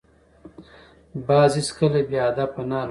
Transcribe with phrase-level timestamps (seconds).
[1.27, 2.79] باز هیڅکله بې هدفه نه الوزي